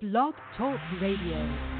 [0.00, 1.77] Blog Talk Radio.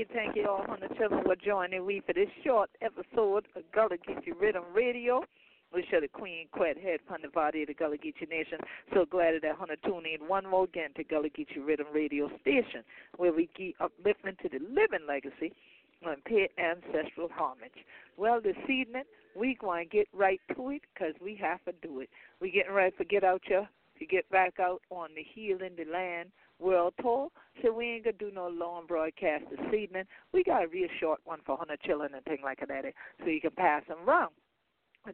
[0.00, 3.98] You, thank you all, Hunter Children, for joining we for this short episode of Gullah
[4.08, 5.22] Geechee Riddim Radio.
[5.74, 8.56] We show the Queen Quet head from the body of the Gullah Geechee Nation.
[8.94, 12.82] So glad that Hunter tune in one more again to Gullah Geechee Riddim Radio Station,
[13.18, 15.52] where we keep uplifting to the living legacy
[16.02, 17.84] and pay ancestral homage.
[18.16, 19.04] Well, this evening,
[19.36, 22.08] we going to get right to it because we have to do it.
[22.40, 25.84] we getting ready to get out here, to get back out on the healing the
[25.92, 27.28] land world tour.
[27.62, 30.04] So we ain't gonna do no long broadcast this evening.
[30.32, 32.84] We got a real short one for Hunter chilling and thing like that,
[33.20, 34.32] so you can pass them around.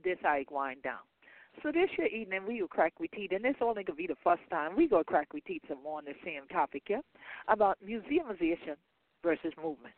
[0.04, 1.00] This you wind down.
[1.62, 4.16] So this year evening we will crack we teeth, and this only gonna be the
[4.22, 7.00] first time we go crack we teeth some more on the same topic, yeah,
[7.48, 8.76] about museumization
[9.22, 9.94] versus movement.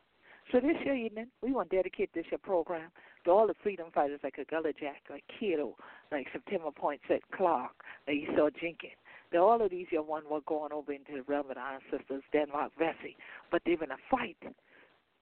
[0.52, 2.90] So this year evening, we want to dedicate this year program
[3.24, 5.76] to all the freedom fighters like a Gullah Jack, like Cato,
[6.10, 7.72] like Septima Poinsette Clark,
[8.06, 8.96] like Esau Jenkins,
[9.32, 12.22] now, all of these young ones were going over into the realm of the ancestors,
[12.32, 13.16] Denmark, Vesey,
[13.50, 14.36] but they've been a fight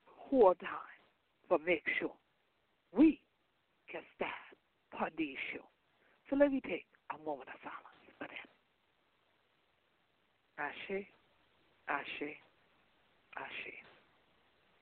[0.04, 1.00] whole time
[1.48, 2.12] for make sure
[2.96, 3.20] we
[3.90, 4.30] can stand
[4.92, 5.64] upon these show.
[6.30, 8.50] So let me take a moment of silence for them.
[10.58, 11.06] Ashe,
[11.88, 12.34] Ashe,
[13.36, 13.85] Ashe.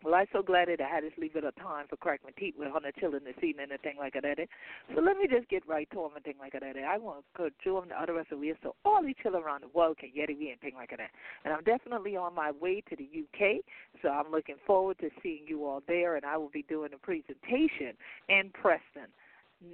[0.05, 2.31] Well, I'm so glad that I had this little bit of time for crack my
[2.39, 4.37] teeth with Hunter chilling this evening and a thing like that.
[4.95, 6.63] So let me just get right to him and thing like that.
[6.63, 9.63] I want to join the other rest of the week so all these children around
[9.63, 11.09] the world can get it and thing like that.
[11.47, 13.65] And I'm definitely on my way to the UK,
[14.03, 16.17] so I'm looking forward to seeing you all there.
[16.17, 17.97] And I will be doing a presentation
[18.29, 19.09] in Preston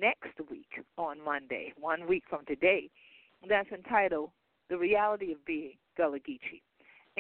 [0.01, 2.89] next week on Monday, one week from today.
[3.49, 4.31] That's entitled
[4.69, 6.63] "The Reality of Being Gullah Geechee."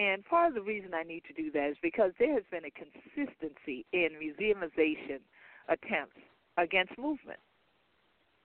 [0.01, 2.65] And part of the reason I need to do that is because there has been
[2.65, 5.21] a consistency in museumization
[5.69, 6.17] attempts
[6.57, 7.39] against movement.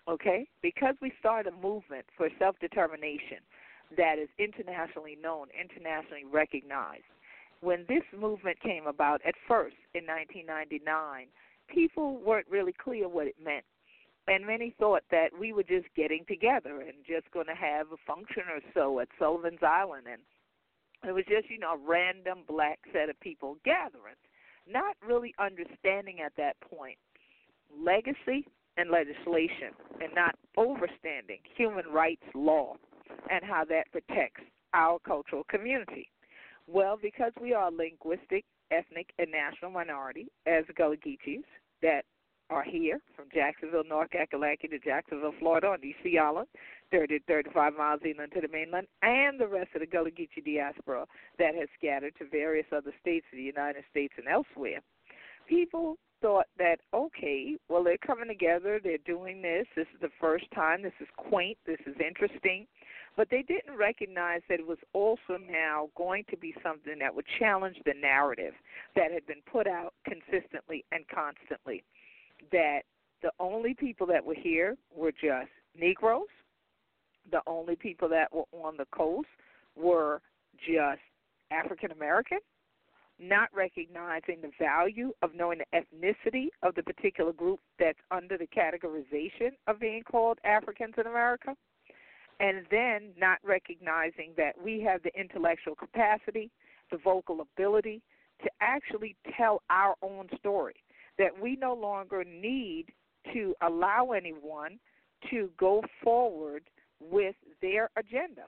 [0.06, 0.50] Okay?
[0.62, 3.40] Because we started a movement for self determination
[3.96, 7.08] that is internationally known, internationally recognized.
[7.62, 11.28] When this movement came about at first in 1999,
[11.70, 13.64] people weren't really clear what it meant.
[14.28, 17.98] And many thought that we were just getting together and just going to have a
[18.06, 20.22] function or so at Sullivan's Island and
[21.08, 24.16] it was just, you know, a random black set of people gathering,
[24.68, 26.98] not really understanding at that point
[27.84, 28.46] legacy
[28.78, 29.72] and legislation
[30.02, 32.76] and not overstanding human rights law
[33.30, 34.42] and how that protects
[34.74, 36.10] our cultural community.
[36.68, 41.44] Well, because we are linguistic, ethnic, and national minority as Gullah Geechees
[41.82, 42.04] that
[42.50, 46.48] are here from Jacksonville, North Kakalaki to Jacksonville, Florida on DC Island,
[46.92, 51.06] 30 35 miles inland to the mainland, and the rest of the Gullah Geechee diaspora
[51.40, 54.80] that has scattered to various other states of the United States and elsewhere.
[55.48, 60.46] People thought that, okay, well, they're coming together, they're doing this, this is the first
[60.54, 62.66] time, this is quaint, this is interesting,
[63.16, 67.26] but they didn't recognize that it was also now going to be something that would
[67.40, 68.54] challenge the narrative
[68.96, 71.84] that had been put out consistently and constantly
[72.52, 72.82] that
[73.22, 76.28] the only people that were here were just Negroes.
[77.32, 79.28] The only people that were on the coast
[79.76, 80.22] were
[80.58, 81.02] just
[81.52, 82.40] African American,
[83.20, 88.48] not recognizing the value of knowing the ethnicity of the particular group that's under the
[88.48, 91.56] categorization of being called Africans in America,
[92.40, 96.52] and then not recognizing that we have the intellectual capacity,
[96.92, 98.02] the vocal ability
[98.44, 100.76] to actually tell our own story
[101.18, 102.88] that we no longer need
[103.34, 104.78] to allow anyone
[105.30, 106.64] to go forward
[107.00, 108.44] with their agenda.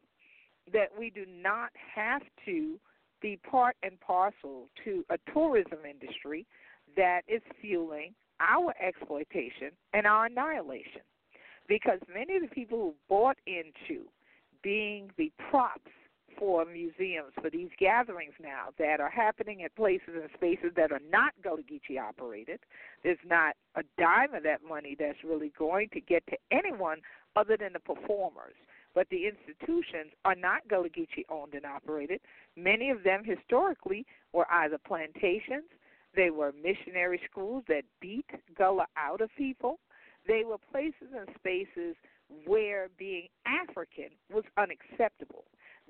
[0.73, 2.77] That we do not have to
[3.21, 6.45] be part and parcel to a tourism industry
[6.95, 11.01] that is fueling our exploitation and our annihilation.
[11.67, 14.03] Because many of the people who bought into
[14.61, 15.91] being the props
[16.38, 21.01] for museums, for these gatherings now that are happening at places and spaces that are
[21.10, 22.60] not Gullah Geechee operated.
[23.04, 27.00] There's not a dime of that money that's really going to get to anyone
[27.36, 28.56] other than the performers.
[28.95, 32.19] But the institutions are not Gullah Geechee owned and operated.
[32.56, 35.66] Many of them historically were either plantations,
[36.18, 38.25] they were missionary schools that beat
[38.57, 39.80] Gullah out of people.
[40.28, 41.95] They were places and spaces
[42.45, 45.45] where being African was unacceptable.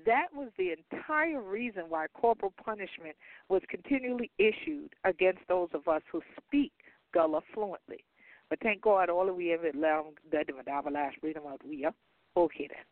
[0.08, 3.14] That was the entire reason why corporal punishment
[3.50, 6.72] was continually issued against those of us who speak
[7.12, 8.06] Gullah fluently.
[8.48, 11.92] But thank God all of we have learned that the last freedom of we are
[12.38, 12.86] okay then.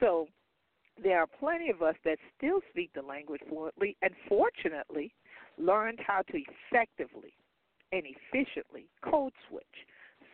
[0.00, 0.26] So
[1.00, 5.14] there are plenty of us that still speak the language fluently and fortunately
[5.58, 6.42] learned how to
[6.72, 7.34] effectively
[7.92, 9.64] and efficiently code switch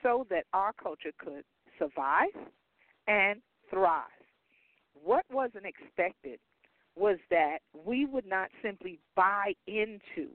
[0.03, 1.45] so that our culture could
[1.79, 2.33] survive
[3.07, 4.22] and thrive.
[5.03, 6.39] What wasn't expected
[6.95, 10.29] was that we would not simply buy into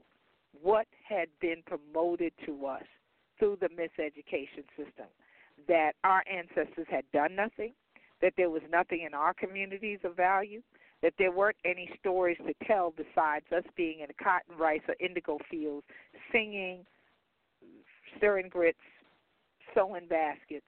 [0.60, 2.84] what had been promoted to us
[3.38, 5.06] through the miseducation system,
[5.68, 7.72] that our ancestors had done nothing,
[8.20, 10.60] that there was nothing in our communities of value,
[11.02, 15.38] that there weren't any stories to tell besides us being in cotton, rice, or indigo
[15.48, 15.86] fields,
[16.32, 16.84] singing,
[18.16, 18.78] stirring grits,
[19.74, 20.66] sewing baskets,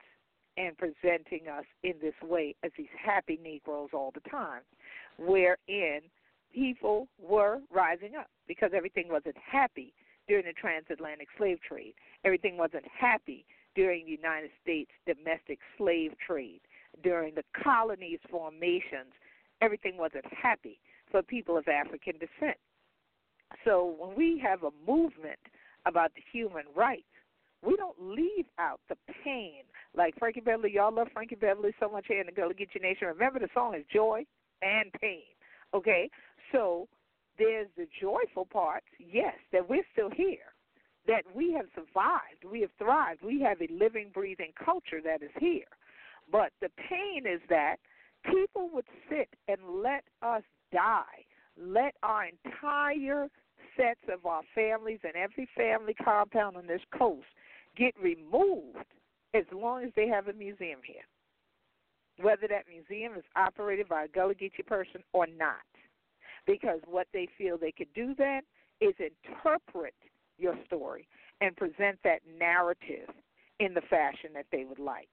[0.60, 4.62] and presenting us in this way as these happy Negroes all the time,
[5.18, 6.02] wherein
[6.52, 9.94] people were rising up because everything wasn't happy
[10.28, 11.94] during the transatlantic slave trade.
[12.24, 16.60] Everything wasn't happy during the United States domestic slave trade,
[17.02, 19.14] during the colonies formations
[19.60, 20.80] everything wasn't happy
[21.10, 22.56] for people of African descent.
[23.64, 25.38] So when we have a movement
[25.86, 27.04] about the human rights,
[27.62, 29.62] we don't leave out the pain.
[30.00, 33.06] Like Frankie Beverly, y'all love Frankie Beverly so much here in the Gullah Geechee Nation.
[33.08, 34.24] Remember the song is joy
[34.62, 35.28] and pain.
[35.74, 36.08] Okay?
[36.52, 36.88] So
[37.36, 40.54] there's the joyful part, yes, that we're still here,
[41.06, 45.32] that we have survived, we have thrived, we have a living, breathing culture that is
[45.38, 45.68] here.
[46.32, 47.76] But the pain is that
[48.24, 51.26] people would sit and let us die,
[51.58, 53.28] let our entire
[53.76, 57.26] sets of our families and every family compound on this coast
[57.76, 58.86] get removed
[59.34, 61.04] as long as they have a museum here.
[62.20, 65.54] Whether that museum is operated by a Gullah Geechee person or not.
[66.46, 68.42] Because what they feel they could do then
[68.80, 69.94] is interpret
[70.38, 71.06] your story
[71.40, 73.08] and present that narrative
[73.58, 75.08] in the fashion that they would like.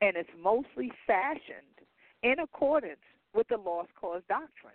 [0.00, 1.82] And it's mostly fashioned
[2.22, 3.00] in accordance
[3.34, 4.74] with the Lost Cause doctrine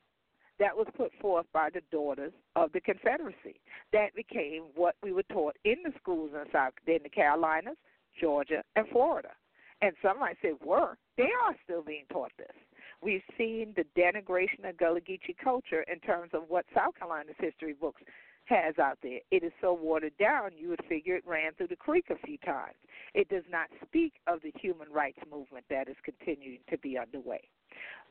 [0.59, 3.59] that was put forth by the daughters of the Confederacy.
[3.91, 7.77] That became what we were taught in the schools in South in the Carolinas,
[8.19, 9.29] Georgia, and Florida.
[9.81, 10.97] And some might say were.
[11.17, 12.55] They are still being taught this.
[13.01, 17.73] We've seen the denigration of Gullah Geechee culture in terms of what South Carolina's history
[17.73, 18.01] books
[18.45, 19.19] has out there.
[19.31, 22.37] It is so watered down, you would figure it ran through the creek a few
[22.39, 22.75] times.
[23.13, 27.41] It does not speak of the human rights movement that is continuing to be underway.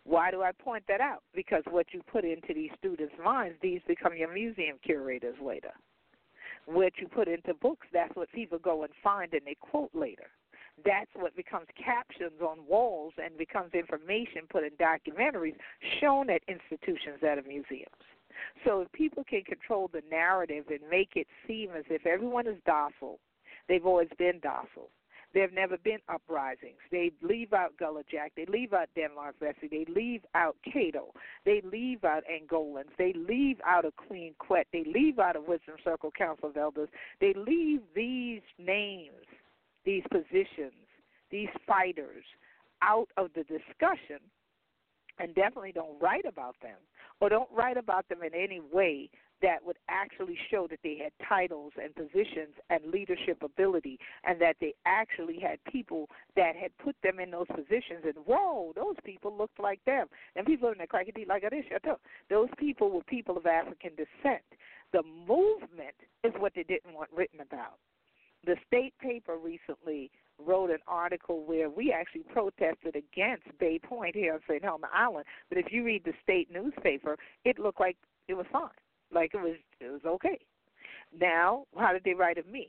[0.04, 1.22] Why do I point that out?
[1.34, 5.72] Because what you put into these students' minds, these become your museum curators later.
[6.66, 10.30] What you put into books, that's what people go and find and they quote later.
[10.84, 15.56] That's what becomes captions on walls and becomes information put in documentaries
[16.00, 18.02] shown at institutions that are museums.
[18.64, 22.56] So if people can control the narrative and make it seem as if everyone is
[22.64, 23.18] docile,
[23.68, 24.88] they've always been docile.
[25.32, 26.78] There have never been uprisings.
[26.90, 28.32] They leave out Gullah Jack.
[28.36, 29.68] They leave out Denmark Vesey.
[29.70, 31.12] They leave out Cato.
[31.44, 32.90] They leave out Angolans.
[32.98, 34.66] They leave out a Queen Quet.
[34.72, 36.90] They leave out a Wisdom Circle Council of Elders.
[37.20, 39.26] They leave these names,
[39.84, 40.72] these positions,
[41.30, 42.24] these fighters
[42.82, 44.20] out of the discussion
[45.18, 46.76] and definitely don't write about them
[47.20, 49.08] or don't write about them in any way
[49.42, 54.56] that would actually show that they had titles and positions and leadership ability and that
[54.60, 59.36] they actually had people that had put them in those positions and whoa, those people
[59.36, 60.06] looked like them.
[60.36, 61.64] And people in the cracky like oh, this,
[62.30, 64.42] those people were people of African descent.
[64.92, 67.78] The movement is what they didn't want written about.
[68.44, 74.34] The state paper recently wrote an article where we actually protested against Bay Point here
[74.34, 74.62] on St.
[74.62, 75.24] Helena Island.
[75.48, 77.96] But if you read the state newspaper, it looked like
[78.28, 78.70] it was fine,
[79.12, 80.38] like it was it was okay.
[81.18, 82.68] Now, how did they write of me?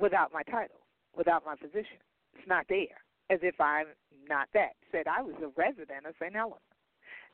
[0.00, 0.80] without my title,
[1.16, 1.98] without my position.
[2.34, 3.86] It's not there, as if I'm
[4.28, 4.72] not that.
[4.90, 6.34] Said I was a resident of St.
[6.34, 6.56] Helena.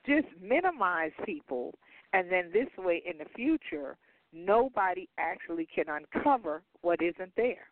[0.06, 1.74] Just minimize people,
[2.12, 3.96] and then this way in the future,
[4.32, 7.66] nobody actually can uncover what isn't there.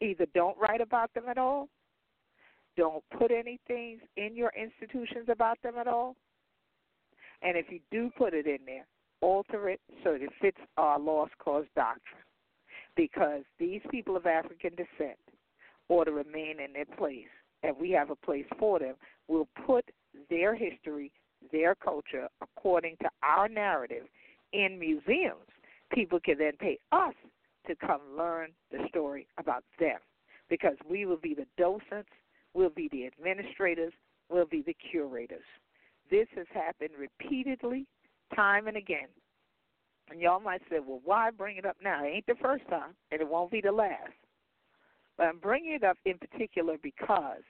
[0.00, 1.68] Either don't write about them at all,
[2.76, 6.16] don't put anything in your institutions about them at all,
[7.42, 8.86] and if you do put it in there,
[9.22, 12.22] alter it so that it fits our lost cause doctrine.
[12.94, 15.18] Because these people of African descent
[15.88, 17.30] ought to remain in their place,
[17.62, 18.96] and we have a place for them.
[19.28, 19.84] We'll put
[20.28, 21.10] their history,
[21.50, 24.04] their culture, according to our narrative,
[24.52, 25.48] in museums.
[25.92, 27.14] People can then pay us
[27.66, 29.98] to come learn the story about them
[30.50, 32.10] because we will be the docents,
[32.52, 33.92] we'll be the administrators,
[34.28, 35.44] we'll be the curators.
[36.10, 37.86] This has happened repeatedly,
[38.34, 39.08] time and again.
[40.10, 42.04] And y'all might say, well, why bring it up now?
[42.04, 44.12] It ain't the first time, and it won't be the last.
[45.16, 47.42] But I'm bringing it up in particular because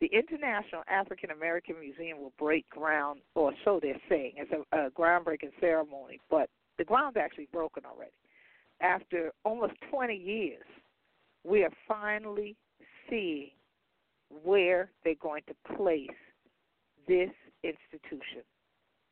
[0.00, 4.34] the International African American Museum will break ground, or so they're saying.
[4.36, 6.48] It's a, a groundbreaking ceremony, but
[6.78, 8.12] the ground's actually broken already.
[8.80, 10.64] After almost 20 years,
[11.44, 12.56] we are finally
[13.08, 13.50] seeing
[14.42, 16.08] where they're going to place
[17.06, 17.30] this
[17.62, 18.42] institution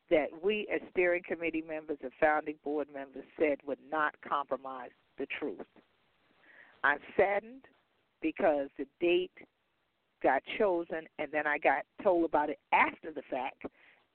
[0.09, 5.27] that we, as steering committee members and founding board members, said would not compromise the
[5.39, 5.65] truth.
[6.83, 7.65] I'm saddened
[8.21, 9.31] because the date
[10.21, 13.63] got chosen and then I got told about it after the fact,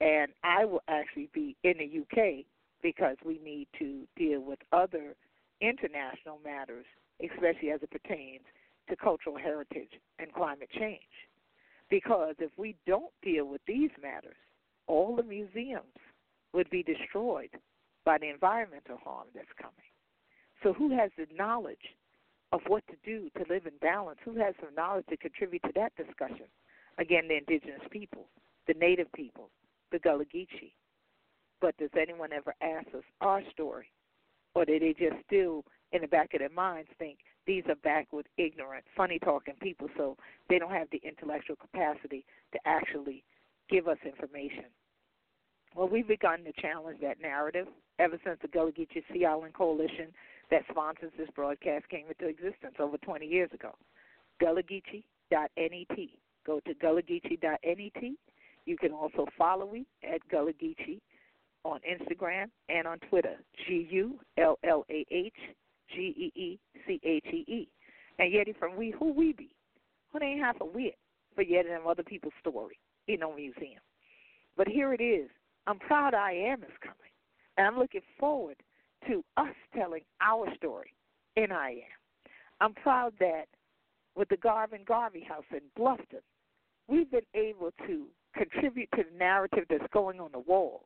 [0.01, 2.45] and I will actually be in the UK
[2.83, 5.15] because we need to deal with other
[5.61, 6.85] international matters,
[7.23, 8.43] especially as it pertains
[8.89, 10.99] to cultural heritage and climate change.
[11.89, 14.35] Because if we don't deal with these matters,
[14.87, 15.85] all the museums
[16.53, 17.49] would be destroyed
[18.05, 19.73] by the environmental harm that's coming.
[20.63, 21.95] So, who has the knowledge
[22.51, 24.19] of what to do to live in balance?
[24.23, 26.45] Who has some knowledge to contribute to that discussion?
[26.97, 28.27] Again, the indigenous people,
[28.67, 29.49] the native people,
[29.91, 30.73] the Gullah Geechee.
[31.61, 33.87] But does anyone ever ask us our story?
[34.53, 38.27] Or do they just still, in the back of their minds, think these are backward,
[38.37, 40.17] ignorant, funny talking people, so
[40.49, 43.23] they don't have the intellectual capacity to actually
[43.69, 44.65] give us information.
[45.75, 47.67] Well, we've begun to challenge that narrative
[47.99, 50.07] ever since the Gullah Geechee Sea Island Coalition
[50.49, 53.71] that sponsors this broadcast came into existence over 20 years ago.
[54.41, 56.09] GullahGeechee.net.
[56.45, 58.13] Go to GullahGeechee.net.
[58.65, 61.01] You can also follow me at Gullah Geechee
[61.63, 63.35] on Instagram and on Twitter.
[63.67, 65.33] G U L L A H
[65.93, 67.67] G E E C H E E.
[68.17, 69.49] And yet, from we who we be,
[70.13, 70.95] who ain't half a wit,
[71.35, 73.81] but yet in other people's story in no museum.
[74.57, 75.29] But here it is.
[75.67, 77.11] I'm proud IAAM is coming,
[77.57, 78.57] and I'm looking forward
[79.07, 80.93] to us telling our story
[81.35, 81.83] in IAAM.
[82.61, 83.45] I'm proud that
[84.15, 86.23] with the Garvin Garvey House in Bluffton,
[86.87, 90.81] we've been able to contribute to the narrative that's going on the walls.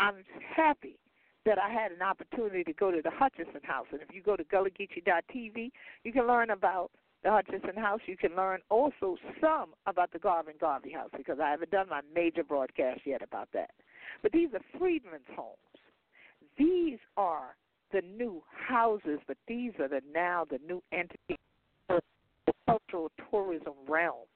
[0.00, 0.24] I'm
[0.56, 0.98] happy
[1.44, 3.86] that I had an opportunity to go to the Hutchinson House.
[3.92, 5.70] And if you go to GullahGeechee.tv,
[6.04, 6.90] you can learn about
[7.22, 8.00] the Hutchinson House.
[8.06, 12.00] You can learn also some about the Garvin Garvey House because I haven't done my
[12.14, 13.70] major broadcast yet about that.
[14.22, 15.56] But these are freedmen's homes.
[16.56, 17.56] These are
[17.92, 21.38] the new houses, but these are the now the new entities
[21.88, 22.00] of
[22.46, 24.26] the cultural tourism realm.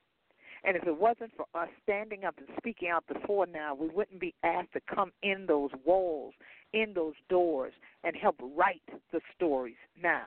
[0.64, 4.20] And if it wasn't for us standing up and speaking out before now, we wouldn't
[4.20, 6.34] be asked to come in those walls,
[6.72, 7.72] in those doors,
[8.04, 10.26] and help write the stories now.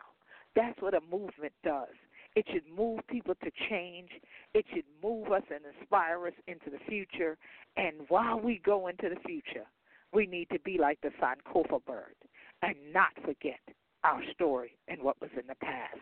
[0.55, 1.87] That's what a movement does.
[2.35, 4.09] It should move people to change.
[4.53, 7.37] It should move us and inspire us into the future.
[7.77, 9.65] And while we go into the future,
[10.13, 12.15] we need to be like the Sankofa bird
[12.61, 13.59] and not forget
[14.03, 15.99] our story and what was in the past.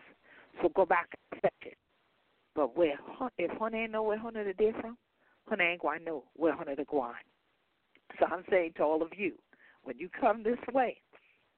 [0.60, 1.78] So go back and fetch it.
[2.54, 2.98] But where
[3.38, 4.96] if Hunter ain't know where Hunter the did from,
[5.48, 7.14] Hunter ain't going to know where Hunter the going.
[8.18, 9.34] So I'm saying to all of you,
[9.82, 10.98] when you come this way,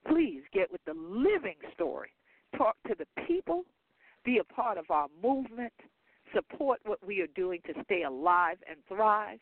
[0.08, 2.10] please get with the living story.
[2.56, 3.64] Talk to the people,
[4.26, 5.72] be a part of our movement,
[6.34, 9.38] support what we are doing to stay alive and thrive,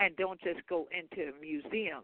[0.00, 2.02] and don't just go into a museum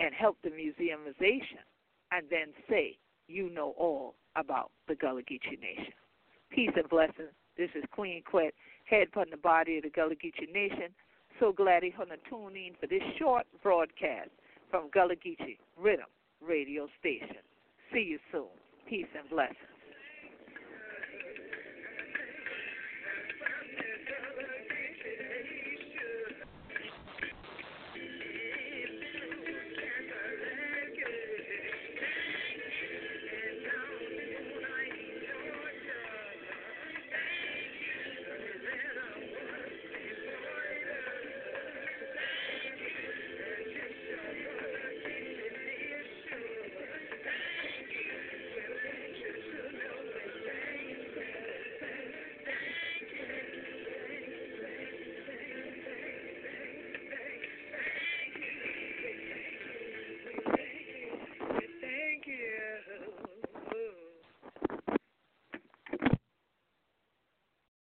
[0.00, 1.66] and help the museumization
[2.12, 2.96] and then say
[3.28, 5.92] you know all about the Gullah Geechee Nation.
[6.50, 7.34] Peace and blessings.
[7.58, 8.54] This is Queen Quet,
[8.84, 10.94] head upon the body of the Gullah Geechee Nation.
[11.40, 14.30] So glad you're going to tune in for this short broadcast
[14.70, 16.08] from Gullah Geechee Riddim
[16.40, 17.42] Radio Station.
[17.92, 18.54] See you soon.
[18.88, 19.75] Peace and blessings.